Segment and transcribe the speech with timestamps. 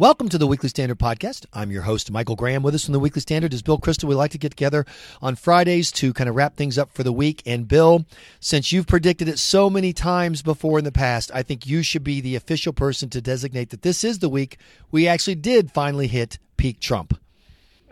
[0.00, 1.44] Welcome to the Weekly Standard Podcast.
[1.52, 2.62] I'm your host, Michael Graham.
[2.62, 4.04] With us from the Weekly Standard is Bill Kristol.
[4.04, 4.86] We like to get together
[5.20, 7.42] on Fridays to kind of wrap things up for the week.
[7.44, 8.06] And Bill,
[8.38, 12.04] since you've predicted it so many times before in the past, I think you should
[12.04, 14.58] be the official person to designate that this is the week
[14.92, 17.18] we actually did finally hit peak Trump.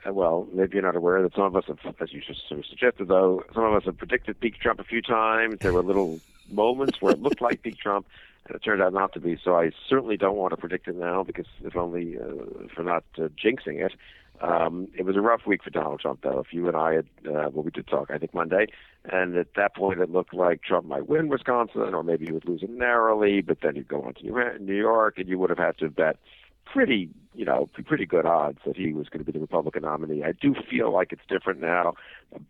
[0.07, 3.09] Uh, well, maybe you're not aware that some of us have, as you just suggested,
[3.09, 5.59] though, some of us have predicted peak Trump a few times.
[5.59, 6.21] There were little
[6.51, 8.07] moments where it looked like peak Trump
[8.47, 9.39] and it turned out not to be.
[9.43, 13.05] So I certainly don't want to predict it now because if only uh, for not
[13.19, 13.93] uh, jinxing it.
[14.41, 16.41] Um, it was a rough week for Donald Trump, though.
[16.41, 18.67] If you and I had, uh, well, we did talk, I think Monday,
[19.05, 22.47] and at that point it looked like Trump might win Wisconsin, or maybe he would
[22.47, 25.59] lose it narrowly, but then he'd go on to New York, and you would have
[25.59, 26.19] had to bet
[26.67, 30.23] pretty, you know, pretty good odds that he was going to be the Republican nominee.
[30.23, 31.95] I do feel like it's different now,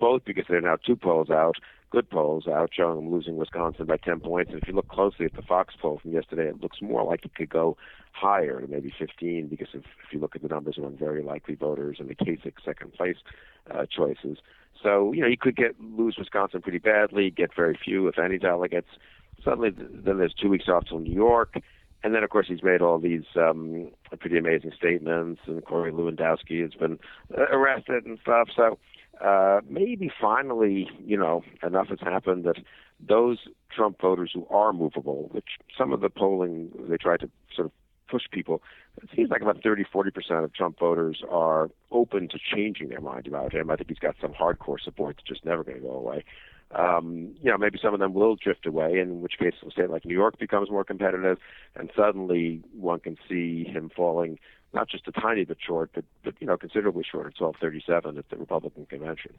[0.00, 1.56] both because there are now two polls out
[1.96, 4.52] good polls out showing him losing Wisconsin by 10 points.
[4.52, 7.24] And if you look closely at the Fox poll from yesterday, it looks more like
[7.24, 7.78] it could go
[8.12, 11.54] higher to maybe 15 because if, if you look at the numbers among very likely
[11.54, 13.16] voters and the Kasich second place
[13.70, 14.36] uh, choices.
[14.82, 18.36] So, you know, you could get lose Wisconsin pretty badly, get very few, if any,
[18.36, 18.90] delegates.
[19.42, 21.54] Suddenly, then there's two weeks off till New York.
[22.04, 26.60] And then, of course, he's made all these um, pretty amazing statements, and Corey Lewandowski
[26.60, 26.98] has been
[27.36, 28.50] uh, arrested and stuff.
[28.54, 28.78] So
[29.20, 32.56] uh, maybe finally, you know, enough has happened that
[33.00, 33.38] those
[33.74, 37.72] Trump voters who are movable, which some of the polling they tried to sort of
[38.08, 38.62] push people,
[39.02, 43.00] it seems like about 30, 40 percent of Trump voters are open to changing their
[43.00, 43.70] mind about him.
[43.70, 46.24] I think he's got some hardcore support that's just never going to go away.
[46.72, 49.88] Um, you know, maybe some of them will drift away, in which case a state
[49.88, 51.38] like New York becomes more competitive,
[51.76, 54.38] and suddenly one can see him falling
[54.72, 58.28] not just a tiny bit short, but, but you know, considerably short at 1237 at
[58.28, 59.32] the Republican convention.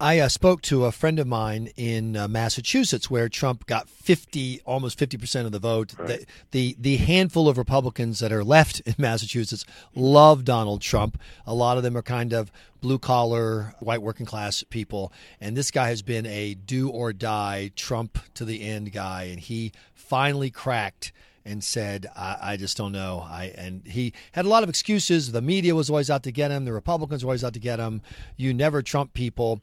[0.00, 4.62] I uh, spoke to a friend of mine in uh, Massachusetts where Trump got 50,
[4.64, 5.94] almost 50% of the vote.
[5.98, 6.08] Right.
[6.08, 11.20] The, the, the handful of Republicans that are left in Massachusetts love Donald Trump.
[11.46, 15.12] A lot of them are kind of blue collar, white working class people.
[15.40, 19.24] And this guy has been a do or die Trump to the end guy.
[19.24, 21.12] And he finally cracked
[21.44, 23.26] and said, I, I, just don't know.
[23.28, 25.32] I and he had a lot of excuses.
[25.32, 26.64] The media was always out to get him.
[26.64, 28.00] The Republicans were always out to get him.
[28.36, 29.60] You never Trump people.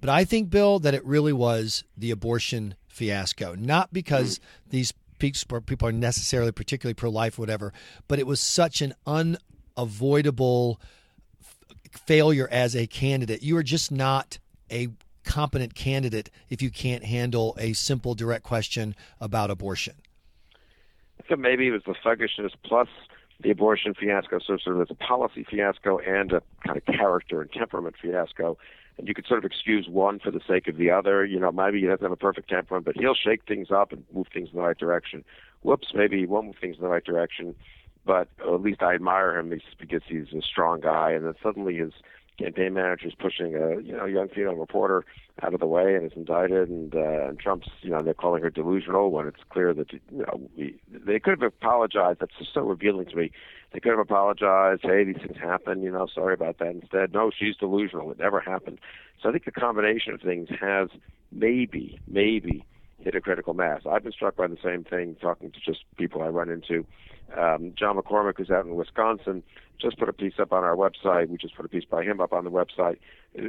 [0.00, 3.54] But I think, Bill, that it really was the abortion fiasco.
[3.54, 7.72] Not because these people are necessarily particularly pro-life, whatever,
[8.08, 10.80] but it was such an unavoidable
[11.90, 13.42] failure as a candidate.
[13.42, 14.38] You are just not
[14.70, 14.88] a
[15.24, 19.94] competent candidate if you can't handle a simple, direct question about abortion.
[21.36, 22.88] Maybe it was the thuggishness plus
[23.40, 27.42] the abortion fiasco, so sort of as a policy fiasco and a kind of character
[27.42, 28.56] and temperament fiasco.
[28.96, 31.24] And you could sort of excuse one for the sake of the other.
[31.24, 34.04] You know, maybe he doesn't have a perfect temperament, but he'll shake things up and
[34.14, 35.24] move things in the right direction.
[35.62, 37.56] Whoops, maybe he won't move things in the right direction,
[38.06, 41.10] but at least I admire him because he's a strong guy.
[41.10, 41.92] And then suddenly his
[42.38, 45.04] campaign manager is pushing a you know young female reporter
[45.42, 48.42] out of the way and is indicted and uh, and Trump's you know they're calling
[48.42, 52.20] her delusional when it's clear that you know we, they could have apologized.
[52.20, 53.30] That's just so revealing to me.
[53.72, 57.12] They could have apologized hey these things happen you know sorry about that instead.
[57.12, 58.10] No she's delusional.
[58.10, 58.78] It never happened.
[59.22, 60.88] So I think the combination of things has
[61.30, 62.64] maybe maybe
[62.98, 63.82] hit a critical mass.
[63.88, 66.86] I've been struck by the same thing talking to just people I run into
[67.36, 69.42] um, John McCormack, who's out in Wisconsin,
[69.80, 71.28] just put a piece up on our website.
[71.28, 72.98] We just put a piece by him up on the website.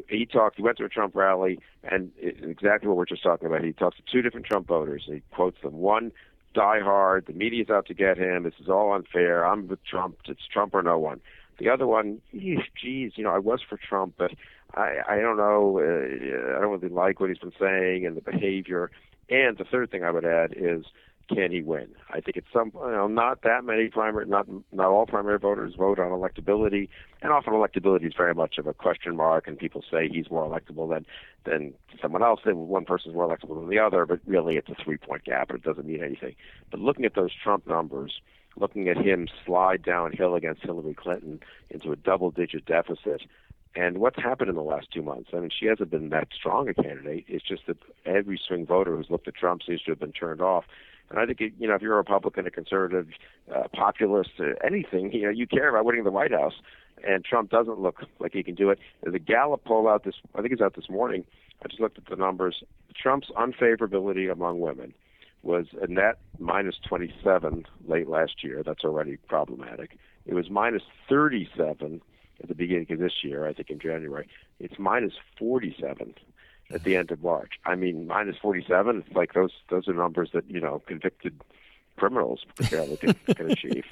[0.09, 0.57] He talked.
[0.57, 3.63] He went to a Trump rally, and it, exactly what we're just talking about.
[3.63, 5.03] He talks to two different Trump voters.
[5.05, 5.73] He quotes them.
[5.73, 6.11] One,
[6.53, 7.27] die hard.
[7.27, 8.43] The media's out to get him.
[8.43, 9.45] This is all unfair.
[9.45, 10.17] I'm with Trump.
[10.27, 11.21] It's Trump or no one.
[11.57, 14.31] The other one, geez, you know, I was for Trump, but
[14.73, 15.79] I, I don't know.
[15.79, 18.91] Uh, I don't really like what he's been saying and the behavior.
[19.29, 20.85] And the third thing I would add is
[21.27, 21.87] can he win?
[22.11, 25.73] I think it's some, you know, not that many primary, not not all primary voters
[25.75, 26.87] vote on electability,
[27.21, 30.43] and often electability is very much of a question mark, and people say he's more
[30.45, 31.05] electable than
[31.45, 32.41] than someone else.
[32.45, 35.49] Then one person's more electable than the other, but really it's a three point gap,
[35.49, 36.35] and it doesn't mean anything.
[36.69, 38.19] But looking at those Trump numbers,
[38.55, 43.23] looking at him slide downhill against Hillary Clinton into a double digit deficit,
[43.75, 45.31] and what's happened in the last two months?
[45.33, 47.25] I mean, she hasn't been that strong a candidate.
[47.27, 50.41] It's just that every swing voter who's looked at Trump seems to have been turned
[50.41, 50.65] off.
[51.09, 53.07] And I think you know if you're a Republican, a conservative,
[53.53, 56.53] uh, populist, uh, anything, you know, you care about winning the White House.
[57.07, 58.79] And Trump doesn't look like he can do it.
[59.03, 61.25] The Gallup poll out this, I think it's out this morning.
[61.63, 62.63] I just looked at the numbers.
[62.95, 64.93] Trump's unfavorability among women
[65.43, 68.63] was a net minus 27 late last year.
[68.65, 69.97] That's already problematic.
[70.25, 72.01] It was minus 37
[72.41, 74.27] at the beginning of this year, I think in January.
[74.59, 76.15] It's minus 47
[76.71, 77.59] at the end of March.
[77.65, 79.03] I mean, minus 47.
[79.05, 81.39] It's like those those are numbers that you know convicted
[81.97, 83.85] criminals barely can, can achieve.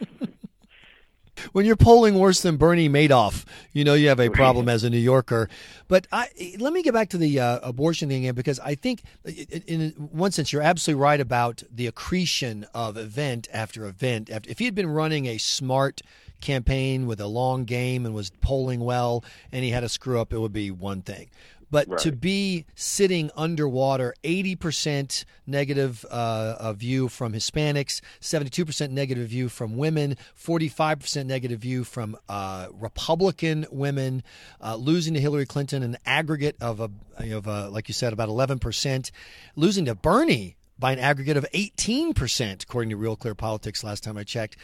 [1.52, 4.90] when you're polling worse than Bernie Madoff, you know you have a problem as a
[4.90, 5.50] New Yorker.
[5.88, 6.28] But I,
[6.60, 10.32] let me get back to the uh, abortion thing again because I think, in one
[10.32, 14.30] sense, you're absolutely right about the accretion of event after event.
[14.30, 16.02] After, If he had been running a smart
[16.42, 20.34] campaign with a long game and was polling well, and he had a screw up,
[20.34, 21.30] it would be one thing.
[21.74, 22.00] But right.
[22.02, 30.16] to be sitting underwater, 80% negative uh, view from Hispanics, 72% negative view from women,
[30.40, 34.22] 45% negative view from uh, Republican women,
[34.62, 36.92] uh, losing to Hillary Clinton an aggregate of, a,
[37.32, 39.10] of a, like you said, about 11%,
[39.56, 44.16] losing to Bernie by an aggregate of 18%, according to Real Clear Politics last time
[44.16, 44.58] I checked.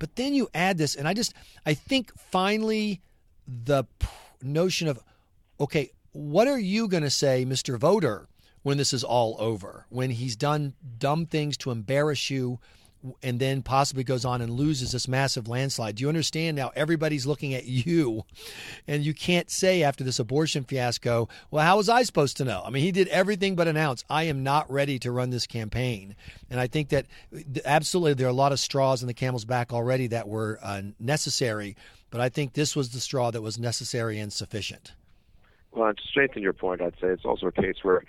[0.00, 1.32] But then you add this, and I just,
[1.64, 3.02] I think finally
[3.46, 3.84] the
[4.42, 4.98] notion of,
[5.60, 7.78] okay, what are you going to say, Mr.
[7.78, 8.26] Voter,
[8.62, 9.84] when this is all over?
[9.90, 12.58] When he's done dumb things to embarrass you
[13.22, 15.96] and then possibly goes on and loses this massive landslide?
[15.96, 18.24] Do you understand now everybody's looking at you
[18.88, 22.62] and you can't say after this abortion fiasco, well, how was I supposed to know?
[22.64, 26.16] I mean, he did everything but announce, I am not ready to run this campaign.
[26.48, 27.04] And I think that
[27.66, 30.80] absolutely there are a lot of straws in the camel's back already that were uh,
[30.98, 31.76] necessary,
[32.08, 34.94] but I think this was the straw that was necessary and sufficient.
[35.76, 38.02] Well, to strengthen your point, I'd say it's also a case where,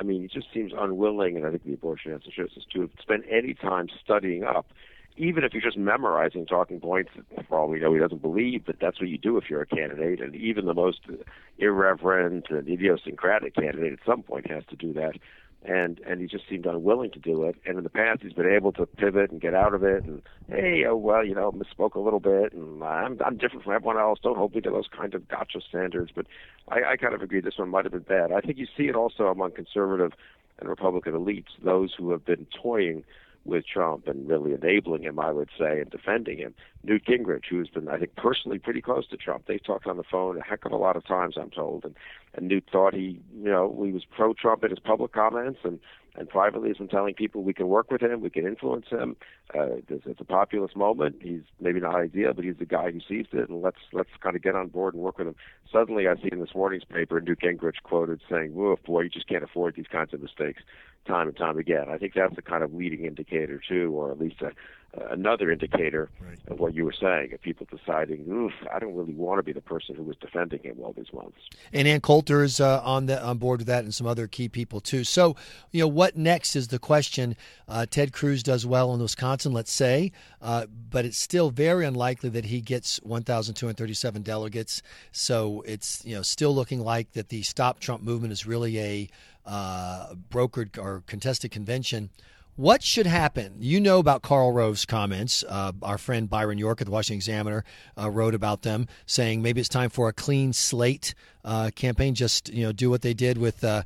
[0.00, 2.86] I mean, he just seems unwilling, and I think the abortion answer shows this too,
[2.86, 4.66] to spend any time studying up,
[5.18, 7.10] even if you're just memorizing talking points.
[7.46, 9.66] For all we know, he doesn't believe that that's what you do if you're a
[9.66, 11.00] candidate, and even the most
[11.58, 15.12] irreverent and idiosyncratic candidate at some point has to do that
[15.64, 17.56] and and he just seemed unwilling to do it.
[17.64, 20.04] And in the past, he's been able to pivot and get out of it.
[20.04, 23.64] And hey, oh well, you know, misspoke a little bit, and uh, I'm I'm different
[23.64, 24.18] from everyone else.
[24.22, 26.10] Don't hold me to those kind of gotcha standards.
[26.14, 26.26] But
[26.68, 28.32] I, I kind of agree this one might have been bad.
[28.32, 30.12] I think you see it also among conservative
[30.58, 33.04] and Republican elites, those who have been toying
[33.44, 36.54] with Trump and really enabling him, I would say, and defending him.
[36.84, 39.44] Newt Gingrich, who's been, I think, personally pretty close to Trump.
[39.46, 41.84] They've talked on the phone a heck of a lot of times, I'm told.
[41.84, 41.94] And,
[42.34, 45.80] and Newt thought he, you know, he was pro-Trump in his public comments, and
[46.14, 49.16] and privately has been telling people we can work with him, we can influence him.
[49.54, 51.16] Uh, it's, it's a populist moment.
[51.20, 54.34] He's maybe not ideal, but he's the guy who sees it, and let's let's kind
[54.34, 55.36] of get on board and work with him.
[55.70, 59.28] Suddenly, I see in this morning's paper Newt Gingrich quoted saying, "Woof, boy, you just
[59.28, 60.62] can't afford these kinds of mistakes."
[61.06, 61.86] time and time again.
[61.90, 64.52] I think that's the kind of leading indicator too, or at least a,
[65.10, 66.38] another indicator right.
[66.48, 69.52] of what you were saying, of people deciding, oof, I don't really want to be
[69.52, 71.38] the person who was defending him all these months.
[71.72, 74.48] And Ann Coulter is uh, on the on board with that, and some other key
[74.48, 75.02] people too.
[75.02, 75.34] So,
[75.72, 77.36] you know, what next is the question.
[77.66, 82.28] Uh, Ted Cruz does well in Wisconsin, let's say, uh, but it's still very unlikely
[82.30, 84.82] that he gets 1,237 delegates.
[85.10, 89.08] So it's you know still looking like that the Stop Trump movement is really a
[89.46, 92.10] uh, brokered or contested convention.
[92.56, 93.54] What should happen?
[93.60, 95.42] You know about Karl Rove's comments.
[95.48, 97.64] Uh, our friend Byron York at the Washington Examiner
[97.98, 101.14] uh, wrote about them, saying maybe it's time for a clean slate
[101.46, 102.14] uh, campaign.
[102.14, 103.84] Just you know, do what they did with uh,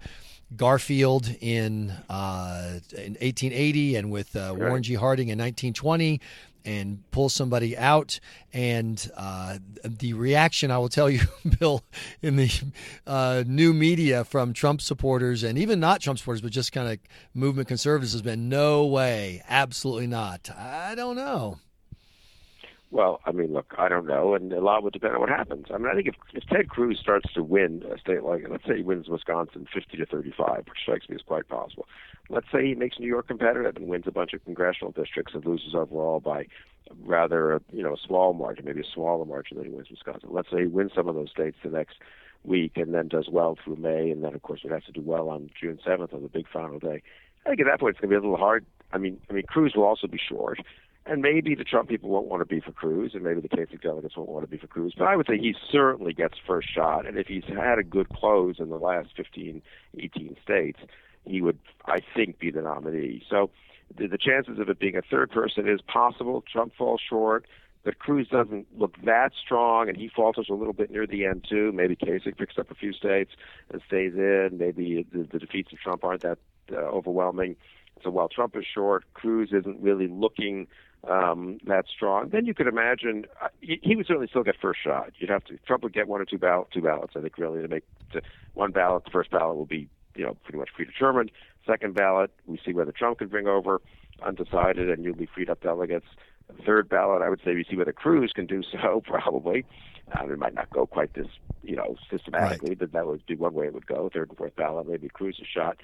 [0.54, 4.94] Garfield in, uh, in 1880 and with uh, Warren G.
[4.94, 6.20] Harding in 1920
[6.66, 8.18] and pull somebody out.
[8.52, 11.20] And uh, the reaction, I will tell you,
[11.58, 11.82] Bill,
[12.20, 12.62] in the
[13.06, 16.98] uh, new media from Trump supporters and even not Trump supporters, but just kind of
[17.32, 20.50] movement conservatives has been no way, absolutely not.
[20.50, 21.58] I don't know.
[22.92, 25.66] Well, I mean, look, I don't know, and a lot would depend on what happens.
[25.74, 28.64] I mean, I think if, if Ted Cruz starts to win a state like, let's
[28.64, 31.86] say he wins Wisconsin 50 to 35, which strikes me as quite possible.
[32.28, 35.44] Let's say he makes New York competitive and wins a bunch of congressional districts and
[35.44, 36.46] loses overall by
[37.04, 40.28] rather, you know, a small margin, maybe a smaller margin than he wins Wisconsin.
[40.32, 41.96] Let's say he wins some of those states the next
[42.44, 45.02] week and then does well through May, and then of course would have to do
[45.02, 47.02] well on June 7th on the big final day.
[47.44, 48.64] I think at that point it's going to be a little hard.
[48.92, 50.60] I mean, I mean, Cruz will also be short.
[51.08, 53.80] And maybe the Trump people won't want to be for Cruz, and maybe the Kasich
[53.80, 54.92] delegates won't want to be for Cruz.
[54.98, 57.06] But I would say he certainly gets first shot.
[57.06, 59.62] And if he's had a good close in the last 15,
[59.96, 60.80] 18 states,
[61.24, 63.22] he would, I think, be the nominee.
[63.30, 63.50] So
[63.96, 66.42] the, the chances of it being a third person is possible.
[66.50, 67.46] Trump falls short,
[67.84, 71.46] but Cruz doesn't look that strong, and he falters a little bit near the end
[71.48, 71.70] too.
[71.72, 73.30] Maybe Kasich picks up a few states
[73.70, 74.56] and stays in.
[74.58, 76.38] Maybe the, the defeats of Trump aren't that
[76.72, 77.54] uh, overwhelming.
[78.02, 80.66] So while Trump is short, Cruz isn't really looking
[81.08, 84.80] um, that strong, then you could imagine uh, he, he would certainly still get first
[84.82, 85.12] shot.
[85.18, 87.14] You'd have to Trump would get one or two ballot, two ballots.
[87.16, 88.22] I think really to make to,
[88.54, 89.04] one ballot.
[89.04, 91.30] The first ballot will be you know pretty much predetermined.
[91.66, 93.80] Second ballot, we see whether Trump can bring over
[94.24, 96.06] undecided, and you'll be freed up delegates.
[96.64, 99.02] Third ballot, I would say we see whether Cruz can do so.
[99.06, 99.64] Probably,
[100.18, 101.26] um, it might not go quite this
[101.62, 102.78] you know systematically, right.
[102.78, 104.10] but that would be one way it would go.
[104.12, 105.76] Third and fourth ballot, maybe Cruz is shot.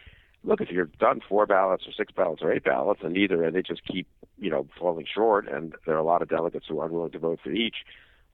[0.45, 3.55] Look, if you're done four ballots or six ballots or eight ballots, and neither, and
[3.55, 4.07] they just keep,
[4.39, 7.19] you know, falling short, and there are a lot of delegates who are unwilling to
[7.19, 7.77] vote for each.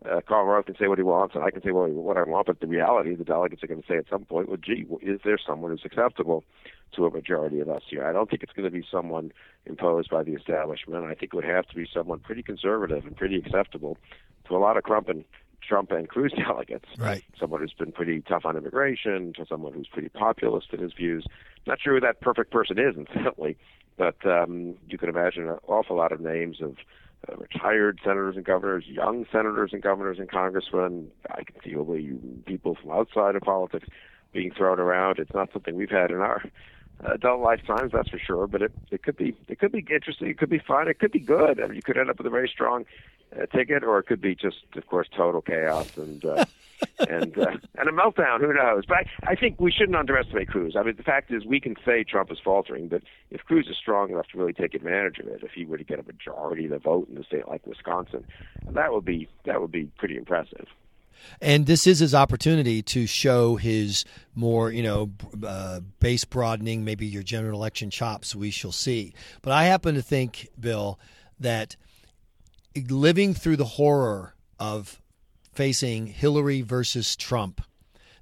[0.09, 2.23] Uh, Karl Rove can say what he wants, and I can say what, what I
[2.23, 4.87] want, but the reality, the delegates are going to say at some point, well, gee,
[5.03, 6.45] is there someone who's acceptable
[6.95, 8.07] to a majority of us here?
[8.07, 9.33] I don't think it's going to be someone
[9.67, 11.05] imposed by the establishment.
[11.05, 13.99] I think it would have to be someone pretty conservative and pretty acceptable
[14.47, 15.25] to a lot of Trump and
[15.67, 16.87] Trump and Cruz delegates.
[16.99, 17.25] Right.
[17.39, 21.27] Someone who's been pretty tough on immigration, to someone who's pretty populist in his views.
[21.67, 23.57] Not sure who that perfect person is, incidentally,
[23.97, 26.77] but um, you can imagine an awful lot of names of
[27.29, 32.13] uh, retired senators and governors, young senators and governors and congressmen, I conceivably
[32.47, 33.89] people from outside of politics
[34.33, 35.19] being thrown around.
[35.19, 36.43] It's not something we've had in our
[37.05, 38.47] adult lifetimes, that's for sure.
[38.47, 40.29] But it it could be it could be interesting.
[40.29, 40.89] It could be fun.
[40.89, 41.61] It could be good.
[41.61, 42.85] I mean, you could end up with a very strong
[43.37, 46.25] uh, ticket, or it could be just, of course, total chaos and.
[46.25, 46.45] Uh,
[47.09, 48.41] and uh, and a meltdown.
[48.41, 48.85] Who knows?
[48.87, 50.77] But I, I think we shouldn't underestimate Cruz.
[50.79, 53.77] I mean, the fact is, we can say Trump is faltering, but if Cruz is
[53.77, 56.67] strong enough to really take advantage of it, if he were to get a majority
[56.67, 58.25] of the vote in a state like Wisconsin,
[58.71, 60.69] that would be that would be pretty impressive.
[61.41, 65.11] And this is his opportunity to show his more, you know,
[65.47, 68.35] uh, base broadening, maybe your general election chops.
[68.35, 69.15] We shall see.
[69.43, 70.99] But I happen to think, Bill,
[71.39, 71.77] that
[72.89, 75.01] living through the horror of
[75.53, 77.61] facing Hillary versus Trump,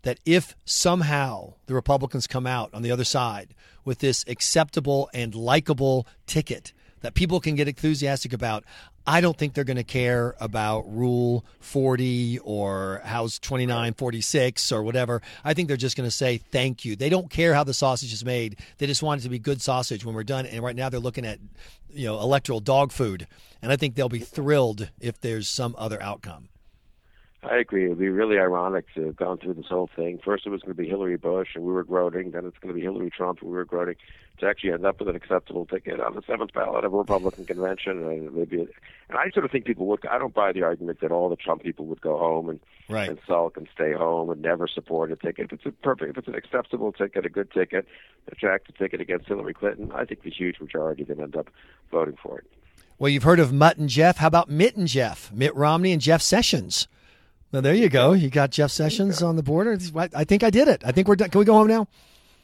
[0.03, 5.35] that if somehow the Republicans come out on the other side with this acceptable and
[5.35, 6.73] likable ticket
[7.07, 8.65] that people can get enthusiastic about,
[9.07, 15.23] I don't think they're going to care about Rule 40 or House 2946 or whatever.
[15.45, 16.97] I think they're just going to say thank you.
[16.97, 18.59] They don't care how the sausage is made.
[18.79, 20.47] They just want it to be good sausage when we're done.
[20.47, 21.39] And right now they're looking at,
[21.93, 23.29] you know, electoral dog food.
[23.63, 26.49] And I think they'll be thrilled if there's some other outcome.
[27.49, 27.87] I agree.
[27.87, 30.19] It would be really ironic to have gone through this whole thing.
[30.25, 32.33] First, it was going to be Hillary Bush, and we were groaning.
[32.33, 33.97] Then it's going to be Hillary Trump, and we were groaning.
[34.41, 37.47] To actually end up with an acceptable ticket on the seventh ballot of a Republican
[37.47, 38.61] convention, and maybe.
[38.61, 40.05] And I sort of think people would.
[40.07, 43.09] I don't buy the argument that all the Trump people would go home and right.
[43.09, 45.47] and sulk and stay home and never support a ticket.
[45.47, 47.87] If it's a perfect, if it's an acceptable ticket, a good ticket,
[48.27, 51.49] an attractive ticket against Hillary Clinton, I think the huge majority then end up
[51.91, 52.47] voting for it.
[52.99, 54.19] Well, you've heard of Mutt and Jeff.
[54.19, 55.31] How about Mitt and Jeff?
[55.33, 56.89] Mitt Romney and Jeff Sessions.
[57.53, 58.13] Well, there you go.
[58.13, 59.79] You got Jeff Sessions on the border.
[60.15, 60.83] I think I did it.
[60.85, 61.31] I think we're done.
[61.31, 61.87] Can we go home now?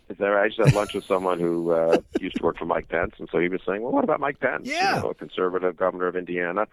[0.09, 0.45] Is that right?
[0.45, 3.29] I just had lunch with someone who uh, used to work for Mike Pence, and
[3.33, 4.69] so he was saying, "Well, what about Mike Pence?
[4.69, 6.67] Yeah, you know, a conservative governor of Indiana.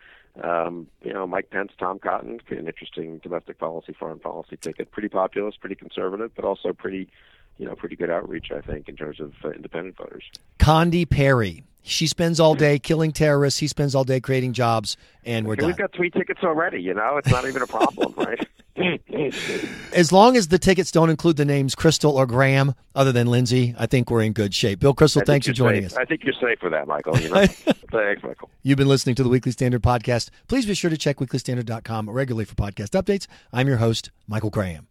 [0.43, 4.91] Um, you know, Mike Pence, Tom Cotton, an interesting domestic policy, foreign policy ticket.
[4.91, 7.09] Pretty populist, pretty conservative, but also pretty,
[7.57, 8.51] you know, pretty good outreach.
[8.51, 10.23] I think in terms of uh, independent voters.
[10.59, 11.63] Condi Perry.
[11.89, 12.59] She spends all mm-hmm.
[12.59, 13.59] day killing terrorists.
[13.59, 15.67] He spends all day creating jobs, and we're done.
[15.67, 16.81] We've got three tickets already.
[16.81, 18.47] You know, it's not even a problem, right?
[19.93, 23.75] as long as the tickets don't include the names Kristol or Graham, other than Lindsey,
[23.77, 24.79] I think we're in good shape.
[24.79, 25.93] Bill Kristol, thanks for joining safe.
[25.93, 25.97] us.
[25.97, 27.19] I think you're safe for that, Michael.
[27.19, 27.45] You know?
[27.91, 28.49] thanks, Michael.
[28.63, 30.29] You've been listening to the Weekly Standard podcast.
[30.47, 33.27] Please be sure to check weeklystandard.com regularly for podcast updates.
[33.51, 34.88] I'm your host, Michael Graham.